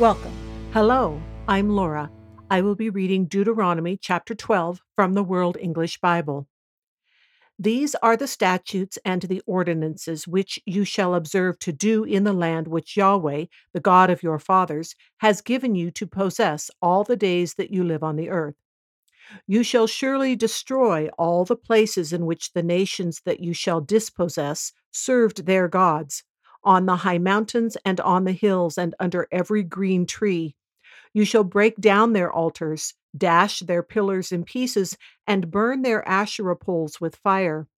Welcome. 0.00 0.32
Hello, 0.72 1.22
I'm 1.46 1.70
Laura. 1.70 2.10
I 2.50 2.62
will 2.62 2.74
be 2.74 2.90
reading 2.90 3.26
Deuteronomy 3.26 3.96
chapter 3.96 4.34
12 4.34 4.82
from 4.96 5.14
the 5.14 5.22
World 5.22 5.56
English 5.60 6.00
Bible. 6.00 6.48
These 7.60 7.94
are 8.02 8.16
the 8.16 8.26
statutes 8.26 8.98
and 9.04 9.22
the 9.22 9.40
ordinances 9.46 10.26
which 10.26 10.58
you 10.66 10.84
shall 10.84 11.14
observe 11.14 11.60
to 11.60 11.72
do 11.72 12.02
in 12.02 12.24
the 12.24 12.32
land 12.32 12.66
which 12.66 12.96
Yahweh, 12.96 13.44
the 13.72 13.78
God 13.78 14.10
of 14.10 14.24
your 14.24 14.40
fathers, 14.40 14.96
has 15.18 15.40
given 15.40 15.76
you 15.76 15.92
to 15.92 16.08
possess 16.08 16.72
all 16.82 17.04
the 17.04 17.16
days 17.16 17.54
that 17.54 17.70
you 17.70 17.84
live 17.84 18.02
on 18.02 18.16
the 18.16 18.30
earth. 18.30 18.56
You 19.46 19.62
shall 19.62 19.86
surely 19.86 20.34
destroy 20.34 21.06
all 21.16 21.44
the 21.44 21.54
places 21.54 22.12
in 22.12 22.26
which 22.26 22.52
the 22.52 22.64
nations 22.64 23.22
that 23.24 23.38
you 23.38 23.54
shall 23.54 23.80
dispossess 23.80 24.72
served 24.90 25.46
their 25.46 25.68
gods 25.68 26.24
on 26.64 26.86
the 26.86 26.96
high 26.96 27.18
mountains 27.18 27.76
and 27.84 28.00
on 28.00 28.24
the 28.24 28.32
hills 28.32 28.78
and 28.78 28.94
under 28.98 29.28
every 29.30 29.62
green 29.62 30.06
tree. 30.06 30.54
You 31.12 31.24
shall 31.24 31.44
break 31.44 31.76
down 31.76 32.12
their 32.12 32.32
altars, 32.32 32.94
dash 33.16 33.60
their 33.60 33.82
pillars 33.82 34.32
in 34.32 34.44
pieces, 34.44 34.96
and 35.26 35.50
burn 35.50 35.82
their 35.82 36.06
Asherah 36.08 36.56
poles 36.56 37.00
with 37.00 37.16
fire. 37.16 37.68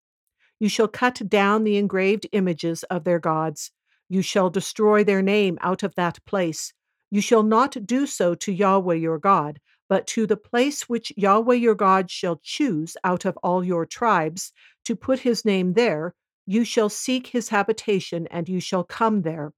You 0.58 0.68
shall 0.70 0.88
cut 0.88 1.28
down 1.28 1.64
the 1.64 1.76
engraved 1.76 2.26
images 2.32 2.82
of 2.84 3.04
their 3.04 3.18
gods. 3.18 3.72
You 4.08 4.22
shall 4.22 4.48
destroy 4.48 5.04
their 5.04 5.20
name 5.20 5.58
out 5.60 5.82
of 5.82 5.94
that 5.96 6.24
place. 6.24 6.72
You 7.10 7.20
shall 7.20 7.42
not 7.42 7.86
do 7.86 8.06
so 8.06 8.34
to 8.36 8.52
Yahweh 8.52 8.94
your 8.94 9.18
God, 9.18 9.60
but 9.88 10.06
to 10.08 10.26
the 10.26 10.36
place 10.36 10.88
which 10.88 11.12
Yahweh 11.16 11.56
your 11.56 11.74
God 11.74 12.10
shall 12.10 12.40
choose 12.42 12.96
out 13.04 13.24
of 13.24 13.36
all 13.42 13.62
your 13.62 13.84
tribes, 13.84 14.52
to 14.84 14.96
put 14.96 15.20
his 15.20 15.44
name 15.44 15.74
there, 15.74 16.14
you 16.46 16.64
shall 16.64 16.88
seek 16.88 17.26
his 17.26 17.48
habitation, 17.48 18.26
and 18.28 18.48
you 18.48 18.60
shall 18.60 18.84
come 18.84 19.22
there. 19.22 19.52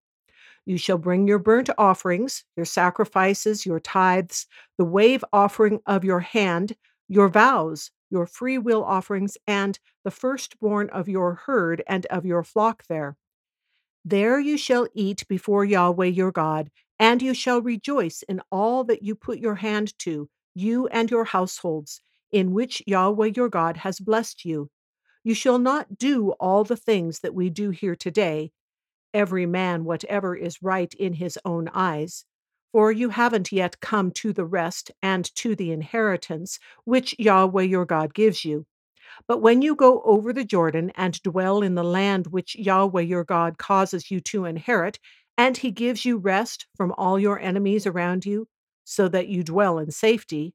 You 0.64 0.76
shall 0.78 0.98
bring 0.98 1.28
your 1.28 1.38
burnt 1.38 1.70
offerings, 1.78 2.44
your 2.56 2.66
sacrifices, 2.66 3.64
your 3.64 3.80
tithes, 3.80 4.46
the 4.76 4.84
wave 4.84 5.24
offering 5.32 5.80
of 5.86 6.04
your 6.04 6.20
hand, 6.20 6.74
your 7.08 7.28
vows, 7.28 7.90
your 8.10 8.26
free 8.26 8.58
will 8.58 8.84
offerings, 8.84 9.36
and 9.46 9.78
the 10.04 10.10
firstborn 10.10 10.90
of 10.90 11.08
your 11.08 11.34
herd 11.46 11.82
and 11.86 12.06
of 12.06 12.26
your 12.26 12.42
flock 12.42 12.84
there. 12.88 13.16
There 14.04 14.40
you 14.40 14.56
shall 14.56 14.86
eat 14.94 15.26
before 15.28 15.64
Yahweh 15.64 16.06
your 16.06 16.32
God, 16.32 16.70
and 16.98 17.20
you 17.20 17.34
shall 17.34 17.60
rejoice 17.60 18.22
in 18.28 18.40
all 18.50 18.84
that 18.84 19.02
you 19.02 19.14
put 19.14 19.38
your 19.38 19.56
hand 19.56 19.98
to, 20.00 20.28
you 20.54 20.86
and 20.88 21.10
your 21.10 21.24
households, 21.24 22.00
in 22.32 22.52
which 22.52 22.82
Yahweh 22.86 23.32
your 23.36 23.48
God 23.48 23.78
has 23.78 24.00
blessed 24.00 24.44
you. 24.44 24.70
You 25.28 25.34
shall 25.34 25.58
not 25.58 25.98
do 25.98 26.30
all 26.40 26.64
the 26.64 26.74
things 26.74 27.20
that 27.20 27.34
we 27.34 27.50
do 27.50 27.68
here 27.68 27.94
today, 27.94 28.50
every 29.12 29.44
man 29.44 29.84
whatever 29.84 30.34
is 30.34 30.62
right 30.62 30.90
in 30.94 31.12
his 31.12 31.38
own 31.44 31.68
eyes. 31.74 32.24
For 32.72 32.90
you 32.90 33.10
haven't 33.10 33.52
yet 33.52 33.78
come 33.80 34.10
to 34.12 34.32
the 34.32 34.46
rest 34.46 34.90
and 35.02 35.26
to 35.34 35.54
the 35.54 35.70
inheritance 35.70 36.58
which 36.86 37.14
Yahweh 37.18 37.64
your 37.64 37.84
God 37.84 38.14
gives 38.14 38.42
you. 38.42 38.64
But 39.26 39.42
when 39.42 39.60
you 39.60 39.74
go 39.74 40.00
over 40.00 40.32
the 40.32 40.46
Jordan 40.46 40.92
and 40.96 41.22
dwell 41.22 41.60
in 41.60 41.74
the 41.74 41.84
land 41.84 42.28
which 42.28 42.56
Yahweh 42.56 43.02
your 43.02 43.24
God 43.24 43.58
causes 43.58 44.10
you 44.10 44.22
to 44.22 44.46
inherit, 44.46 44.98
and 45.36 45.58
he 45.58 45.70
gives 45.70 46.06
you 46.06 46.16
rest 46.16 46.66
from 46.74 46.94
all 46.96 47.18
your 47.18 47.38
enemies 47.38 47.86
around 47.86 48.24
you, 48.24 48.48
so 48.84 49.08
that 49.08 49.28
you 49.28 49.44
dwell 49.44 49.78
in 49.78 49.90
safety, 49.90 50.54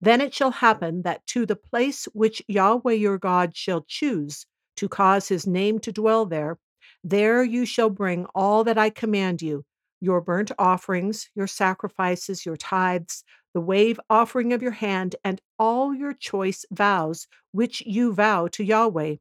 then 0.00 0.20
it 0.20 0.34
shall 0.34 0.50
happen 0.50 1.02
that 1.02 1.26
to 1.26 1.44
the 1.44 1.56
place 1.56 2.06
which 2.12 2.42
Yahweh 2.48 2.94
your 2.94 3.18
God 3.18 3.56
shall 3.56 3.84
choose 3.86 4.46
to 4.76 4.88
cause 4.88 5.28
his 5.28 5.46
name 5.46 5.78
to 5.80 5.92
dwell 5.92 6.24
there, 6.24 6.58
there 7.04 7.42
you 7.42 7.66
shall 7.66 7.90
bring 7.90 8.26
all 8.34 8.64
that 8.64 8.78
I 8.78 8.90
command 8.90 9.42
you 9.42 9.64
your 10.00 10.20
burnt 10.22 10.50
offerings, 10.58 11.28
your 11.34 11.46
sacrifices, 11.46 12.46
your 12.46 12.56
tithes, 12.56 13.22
the 13.52 13.60
wave 13.60 14.00
offering 14.08 14.52
of 14.52 14.62
your 14.62 14.72
hand, 14.72 15.14
and 15.22 15.40
all 15.58 15.94
your 15.94 16.14
choice 16.14 16.64
vows 16.70 17.26
which 17.52 17.82
you 17.82 18.12
vow 18.14 18.48
to 18.48 18.64
Yahweh. 18.64 19.16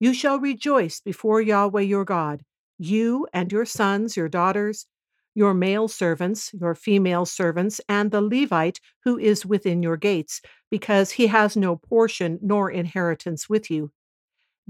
You 0.00 0.14
shall 0.14 0.40
rejoice 0.40 1.00
before 1.00 1.42
Yahweh 1.42 1.82
your 1.82 2.06
God, 2.06 2.42
you 2.78 3.26
and 3.32 3.52
your 3.52 3.66
sons, 3.66 4.16
your 4.16 4.28
daughters, 4.28 4.86
your 5.36 5.54
male 5.54 5.86
servants, 5.88 6.52
your 6.54 6.74
female 6.74 7.26
servants, 7.26 7.80
and 7.88 8.10
the 8.10 8.22
Levite 8.22 8.80
who 9.04 9.18
is 9.18 9.46
within 9.46 9.84
your 9.84 9.96
gates, 9.96 10.42
because 10.72 11.12
he 11.12 11.28
has 11.28 11.56
no 11.56 11.76
portion 11.76 12.40
nor 12.42 12.70
inheritance 12.70 13.48
with 13.48 13.70
you. 13.70 13.92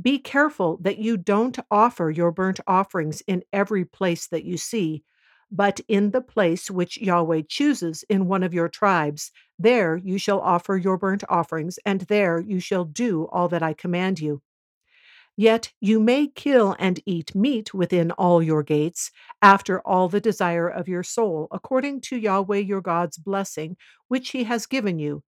Be 0.01 0.19
careful 0.19 0.79
that 0.83 0.99
you 0.99 1.17
don't 1.17 1.59
offer 1.71 2.11
your 2.11 2.33
burnt 2.33 2.61
offerings 2.67 3.23
in 3.27 3.45
every 3.53 3.85
place 3.85 4.27
that 4.29 4.45
you 4.45 4.57
see, 4.57 5.05
but 5.51 5.81
in 5.89 6.11
the 6.11 6.21
place 6.21 6.71
which 6.71 6.99
Yahweh 6.99 7.43
chooses 7.49 8.05
in 8.09 8.27
one 8.27 8.43
of 8.43 8.55
your 8.55 8.69
tribes. 8.69 9.33
There 9.59 9.97
you 9.97 10.19
shall 10.19 10.41
offer 10.41 10.77
your 10.77 10.99
burnt 10.99 11.25
offerings, 11.29 11.79
and 11.87 12.03
there 12.03 12.41
you 12.41 12.61
shall 12.61 12.85
do 12.85 13.27
all 13.33 13.49
that 13.49 13.63
I 13.63 13.73
command 13.75 14.21
you. 14.21 14.43
Yet 15.37 15.73
you 15.81 16.01
may 16.01 16.29
kill 16.29 16.75
and 16.79 16.99
eat 17.05 17.35
meat 17.35 17.75
within 17.75 18.11
all 18.13 18.43
your 18.43 18.63
gates, 18.63 19.11
after 19.43 19.81
all 19.81 20.09
the 20.09 20.21
desire 20.21 20.69
of 20.69 20.89
your 20.89 21.03
soul, 21.03 21.47
according 21.51 22.01
to 22.03 22.17
Yahweh 22.17 22.59
your 22.59 22.81
God's 22.81 23.19
blessing, 23.19 23.77
which 24.09 24.31
he 24.31 24.45
has 24.45 24.65
given 24.67 24.99
you. 24.99 25.23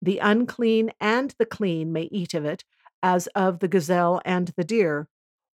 The 0.00 0.18
unclean 0.18 0.92
and 1.00 1.34
the 1.38 1.46
clean 1.46 1.92
may 1.92 2.04
eat 2.04 2.32
of 2.34 2.44
it, 2.46 2.64
as 3.02 3.26
of 3.28 3.58
the 3.58 3.68
gazelle 3.68 4.22
and 4.24 4.48
the 4.56 4.64
deer. 4.64 5.08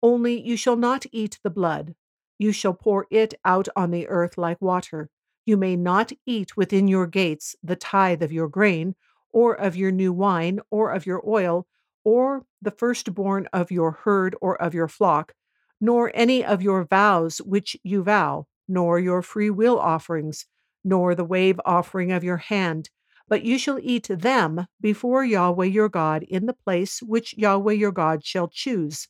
Only 0.02 0.40
you 0.40 0.56
shall 0.56 0.76
not 0.76 1.06
eat 1.12 1.38
the 1.42 1.50
blood. 1.50 1.94
You 2.38 2.50
shall 2.52 2.74
pour 2.74 3.06
it 3.10 3.34
out 3.44 3.68
on 3.76 3.92
the 3.92 4.08
earth 4.08 4.36
like 4.36 4.60
water. 4.60 5.08
You 5.46 5.56
may 5.56 5.76
not 5.76 6.10
eat 6.26 6.56
within 6.56 6.88
your 6.88 7.06
gates 7.06 7.54
the 7.62 7.76
tithe 7.76 8.22
of 8.22 8.32
your 8.32 8.48
grain, 8.48 8.96
or 9.32 9.54
of 9.54 9.76
your 9.76 9.92
new 9.92 10.12
wine, 10.12 10.60
or 10.70 10.90
of 10.90 11.06
your 11.06 11.22
oil, 11.26 11.66
or 12.04 12.44
the 12.62 12.70
firstborn 12.70 13.48
of 13.52 13.70
your 13.70 13.92
herd 14.04 14.36
or 14.40 14.60
of 14.60 14.74
your 14.74 14.88
flock, 14.88 15.34
nor 15.80 16.12
any 16.14 16.44
of 16.44 16.62
your 16.62 16.84
vows 16.84 17.38
which 17.38 17.76
you 17.82 18.02
vow, 18.02 18.46
nor 18.68 18.98
your 18.98 19.22
free 19.22 19.50
will 19.50 19.78
offerings, 19.78 20.46
nor 20.84 21.14
the 21.14 21.24
wave 21.24 21.60
offering 21.64 22.12
of 22.12 22.22
your 22.22 22.36
hand, 22.36 22.90
but 23.26 23.42
you 23.42 23.58
shall 23.58 23.78
eat 23.82 24.06
them 24.08 24.66
before 24.80 25.24
Yahweh 25.24 25.64
your 25.64 25.88
God 25.88 26.22
in 26.24 26.46
the 26.46 26.52
place 26.52 27.02
which 27.02 27.36
Yahweh 27.36 27.72
your 27.72 27.92
God 27.92 28.24
shall 28.24 28.48
choose. 28.48 29.08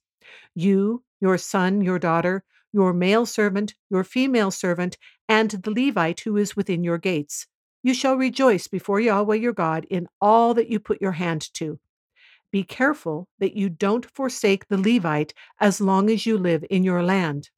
You, 0.54 1.02
your 1.20 1.36
son, 1.36 1.80
your 1.80 1.98
daughter, 1.98 2.44
your 2.72 2.92
male 2.92 3.26
servant, 3.26 3.74
your 3.90 4.04
female 4.04 4.50
servant, 4.50 4.96
and 5.28 5.50
the 5.50 5.70
Levite 5.70 6.20
who 6.20 6.36
is 6.36 6.56
within 6.56 6.84
your 6.84 6.98
gates. 6.98 7.46
You 7.82 7.94
shall 7.94 8.16
rejoice 8.16 8.66
before 8.66 9.00
Yahweh 9.00 9.36
your 9.36 9.52
God 9.52 9.84
in 9.90 10.08
all 10.20 10.54
that 10.54 10.68
you 10.68 10.80
put 10.80 11.02
your 11.02 11.12
hand 11.12 11.52
to. 11.54 11.78
Be 12.54 12.62
careful 12.62 13.26
that 13.40 13.56
you 13.56 13.68
don't 13.68 14.08
forsake 14.14 14.68
the 14.68 14.78
Levite 14.78 15.34
as 15.58 15.80
long 15.80 16.08
as 16.08 16.24
you 16.24 16.38
live 16.38 16.64
in 16.70 16.84
your 16.84 17.02
land. 17.02 17.50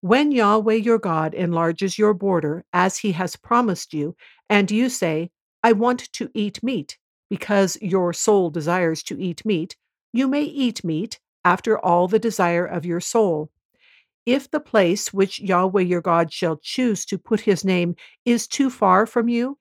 When 0.00 0.30
Yahweh 0.30 0.74
your 0.74 1.00
God 1.00 1.34
enlarges 1.34 1.98
your 1.98 2.14
border, 2.14 2.64
as 2.72 2.98
he 2.98 3.10
has 3.10 3.34
promised 3.34 3.92
you, 3.92 4.14
and 4.48 4.70
you 4.70 4.90
say, 4.90 5.32
I 5.64 5.72
want 5.72 6.12
to 6.12 6.30
eat 6.34 6.62
meat, 6.62 6.98
because 7.28 7.76
your 7.82 8.12
soul 8.12 8.48
desires 8.50 9.02
to 9.02 9.20
eat 9.20 9.44
meat, 9.44 9.74
you 10.12 10.28
may 10.28 10.44
eat 10.44 10.84
meat 10.84 11.18
after 11.44 11.76
all 11.76 12.06
the 12.06 12.20
desire 12.20 12.66
of 12.66 12.86
your 12.86 13.00
soul. 13.00 13.50
If 14.24 14.48
the 14.48 14.60
place 14.60 15.12
which 15.12 15.40
Yahweh 15.40 15.82
your 15.82 16.00
God 16.00 16.32
shall 16.32 16.58
choose 16.62 17.04
to 17.06 17.18
put 17.18 17.40
his 17.40 17.64
name 17.64 17.96
is 18.24 18.46
too 18.46 18.70
far 18.70 19.04
from 19.04 19.28
you, 19.28 19.58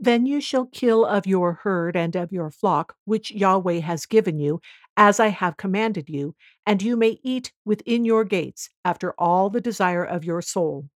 then 0.00 0.24
you 0.24 0.40
shall 0.40 0.64
kill 0.64 1.04
of 1.04 1.26
your 1.26 1.52
herd 1.62 1.94
and 1.94 2.16
of 2.16 2.32
your 2.32 2.50
flock, 2.50 2.96
which 3.04 3.30
Yahweh 3.30 3.80
has 3.80 4.06
given 4.06 4.38
you, 4.38 4.60
as 4.96 5.20
I 5.20 5.28
have 5.28 5.58
commanded 5.58 6.08
you, 6.08 6.34
and 6.64 6.82
you 6.82 6.96
may 6.96 7.20
eat 7.22 7.52
within 7.66 8.06
your 8.06 8.24
gates, 8.24 8.70
after 8.82 9.12
all 9.18 9.50
the 9.50 9.60
desire 9.60 10.04
of 10.04 10.24
your 10.24 10.40
soul. 10.40 10.88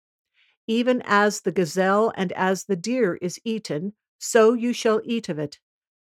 Even 0.67 1.01
as 1.05 1.41
the 1.41 1.51
gazelle 1.51 2.13
and 2.15 2.31
as 2.31 2.63
the 2.63 2.77
deer 2.77 3.15
is 3.21 3.37
eaten, 3.43 3.93
so 4.19 4.53
you 4.53 4.71
shall 4.71 5.01
eat 5.03 5.27
of 5.27 5.37
it. 5.37 5.59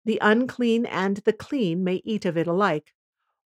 The 0.05 0.19
unclean 0.21 0.85
and 0.85 1.17
the 1.17 1.33
clean 1.33 1.83
may 1.83 2.01
eat 2.05 2.23
of 2.23 2.37
it 2.37 2.47
alike. 2.47 2.93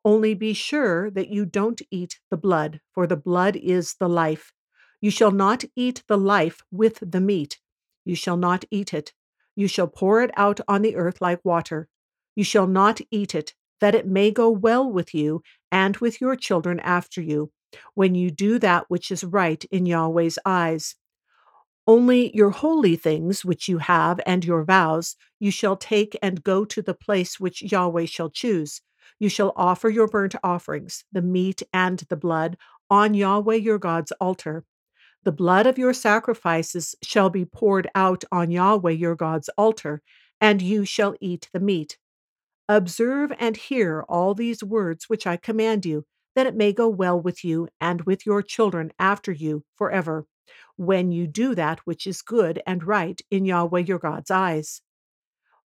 Only 0.05 0.35
be 0.35 0.55
sure 0.55 1.11
that 1.13 1.29
you 1.29 1.47
don't 1.47 1.81
eat 1.91 2.19
the 2.31 2.37
blood, 2.37 2.81
for 2.93 3.07
the 3.07 3.17
blood 3.17 3.55
is 3.55 3.95
the 3.95 4.09
life. 4.09 4.53
You 5.01 5.11
shall 5.13 5.31
not 5.31 5.65
eat 5.77 6.03
the 6.09 6.19
life 6.19 6.63
with 6.73 6.99
the 7.01 7.21
meat. 7.21 7.61
You 8.05 8.17
shall 8.17 8.37
not 8.37 8.65
eat 8.73 8.93
it. 8.93 9.13
You 9.57 9.67
shall 9.67 9.89
pour 9.89 10.23
it 10.23 10.31
out 10.37 10.61
on 10.69 10.83
the 10.83 10.95
earth 10.95 11.21
like 11.21 11.45
water. 11.45 11.89
You 12.37 12.45
shall 12.45 12.67
not 12.67 13.01
eat 13.11 13.35
it, 13.35 13.55
that 13.81 13.95
it 13.95 14.07
may 14.07 14.31
go 14.31 14.51
well 14.51 14.89
with 14.89 15.15
you 15.15 15.43
and 15.73 15.97
with 15.97 16.21
your 16.21 16.37
children 16.37 16.79
after 16.81 17.21
you, 17.21 17.51
when 17.95 18.15
you 18.15 18.31
do 18.31 18.59
that 18.61 18.85
which 18.89 19.11
is 19.11 19.25
right 19.25 19.65
in 19.65 19.87
Yahweh's 19.87 20.39
eyes. 20.45 20.95
Only 21.87 22.37
your 22.37 22.51
holy 22.51 22.97
things 22.97 23.45
which 23.45 23.69
you 23.69 23.79
have 23.79 24.21
and 24.27 24.45
your 24.45 24.65
vows 24.65 25.17
you 25.39 25.51
shall 25.51 25.77
take 25.77 26.19
and 26.21 26.43
go 26.43 26.65
to 26.65 26.83
the 26.83 26.95
place 26.95 27.39
which 27.39 27.63
Yahweh 27.63 28.07
shall 28.07 28.29
choose. 28.29 28.83
You 29.19 29.29
shall 29.29 29.53
offer 29.57 29.89
your 29.89 30.09
burnt 30.09 30.35
offerings, 30.43 31.05
the 31.13 31.23
meat 31.23 31.63
and 31.73 32.01
the 32.01 32.17
blood, 32.17 32.57
on 32.91 33.15
Yahweh 33.15 33.55
your 33.57 33.79
God's 33.79 34.13
altar. 34.13 34.65
The 35.27 35.33
blood 35.33 35.67
of 35.67 35.77
your 35.77 35.93
sacrifices 35.93 36.95
shall 37.03 37.31
be 37.31 37.45
poured 37.45 37.91
out 37.97 38.23
on 38.31 38.53
Yahweh 38.53 38.93
your 38.93 39.17
God's 39.17 39.49
altar, 39.59 40.01
and 40.41 40.63
you 40.63 40.85
shall 40.85 41.17
eat 41.21 41.49
the 41.53 41.59
meat. 41.59 41.99
Observe 42.69 43.33
and 43.41 43.57
hear 43.57 44.05
all 44.09 44.35
these 44.35 44.63
words 44.63 45.09
which 45.09 45.27
I 45.27 45.37
command 45.37 45.85
you, 45.85 46.07
that 46.37 46.47
it 46.47 46.55
may 46.55 46.73
go 46.73 46.87
well 46.89 47.21
with 47.21 47.45
you 47.45 47.67
and 47.81 48.03
with 48.03 48.25
your 48.25 48.41
children 48.41 48.93
after 49.01 49.33
you 49.33 49.65
forever, 49.75 50.29
when 50.77 51.11
you 51.11 51.27
do 51.27 51.57
that 51.57 51.81
which 51.81 52.07
is 52.07 52.23
good 52.23 52.63
and 52.65 52.85
right 52.85 53.21
in 53.29 53.45
Yahweh 53.45 53.81
your 53.81 53.99
God's 53.99 54.31
eyes. 54.31 54.81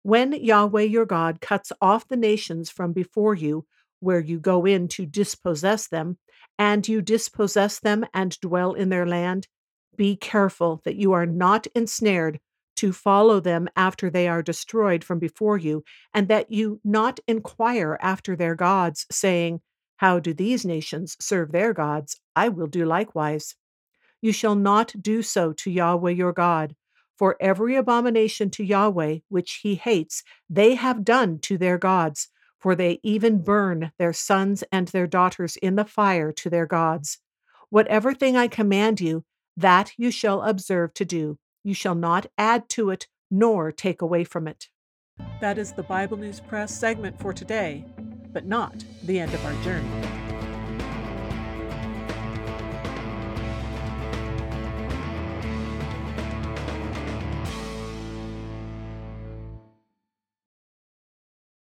When 0.02 0.34
Yahweh 0.34 0.86
your 0.86 1.06
God 1.06 1.40
cuts 1.40 1.72
off 1.80 2.08
the 2.08 2.18
nations 2.18 2.72
from 2.72 2.94
before 2.94 3.36
you, 3.36 3.68
where 4.02 4.20
you 4.20 4.40
go 4.40 4.66
in 4.66 4.88
to 4.90 5.06
dispossess 5.06 5.88
them, 5.88 6.18
and 6.60 6.88
you 6.88 7.02
dispossess 7.02 7.80
them 7.80 8.06
and 8.14 8.40
dwell 8.42 8.74
in 8.74 8.90
their 8.90 9.06
land, 9.06 9.48
be 9.96 10.16
careful 10.16 10.82
that 10.84 10.96
you 10.96 11.14
are 11.14 11.26
not 11.26 11.68
ensnared 11.76 12.40
to 12.76 12.92
follow 12.92 13.40
them 13.40 13.70
after 13.76 14.10
they 14.10 14.28
are 14.28 14.42
destroyed 14.42 15.04
from 15.04 15.20
before 15.20 15.58
you, 15.58 15.84
and 16.14 16.28
that 16.28 16.52
you 16.52 16.80
not 16.84 17.20
inquire 17.28 17.98
after 18.02 18.36
their 18.36 18.56
gods, 18.56 19.06
saying, 19.12 19.62
How 19.98 20.20
do 20.20 20.34
these 20.34 20.66
nations 20.66 21.16
serve 21.20 21.52
their 21.52 21.74
gods? 21.74 22.20
I 22.36 22.50
will 22.50 22.68
do 22.68 22.86
likewise. 22.86 23.56
You 24.22 24.32
shall 24.34 24.56
not 24.56 24.96
do 25.00 25.22
so 25.22 25.54
to 25.54 25.70
Yahweh 25.70 26.12
your 26.12 26.34
God, 26.34 26.76
for 27.18 27.38
every 27.40 27.76
abomination 27.76 28.50
to 28.52 28.64
Yahweh 28.64 29.20
which 29.30 29.60
he 29.62 29.76
hates, 29.76 30.24
they 30.50 30.74
have 30.74 31.06
done 31.06 31.38
to 31.40 31.60
their 31.60 31.78
gods 31.78 32.30
for 32.62 32.76
they 32.76 33.00
even 33.04 33.42
burn 33.42 33.92
their 33.98 34.14
sons 34.14 34.64
and 34.72 34.88
their 34.90 35.08
daughters 35.08 35.58
in 35.58 35.76
the 35.76 35.84
fire 35.84 36.32
to 36.32 36.50
their 36.50 36.68
gods. 36.68 37.18
Whatever 37.70 38.14
thing 38.14 38.38
I 38.38 38.48
command 38.48 39.02
you, 39.02 39.26
that 39.58 39.92
you 39.98 40.12
shall 40.12 40.44
observe 40.44 40.94
to 40.94 41.06
do. 41.06 41.38
You 41.64 41.74
shall 41.74 41.96
not 41.96 42.28
add 42.38 42.70
to 42.70 42.90
it 42.92 43.08
nor 43.30 43.72
take 43.72 44.02
away 44.02 44.24
from 44.24 44.48
it. 44.48 44.68
That 45.40 45.58
is 45.58 45.74
the 45.74 45.84
Bible 45.84 46.18
News 46.18 46.40
Press 46.40 46.78
segment 46.78 47.20
for 47.20 47.34
today, 47.34 47.86
but 48.32 48.46
not 48.46 48.84
the 49.04 49.20
end 49.20 49.34
of 49.34 49.46
our 49.46 49.64
journey. 49.64 50.21